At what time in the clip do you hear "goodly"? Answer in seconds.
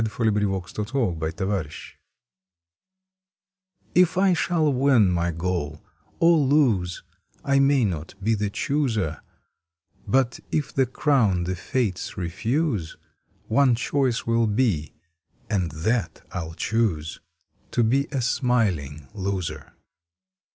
0.95-1.31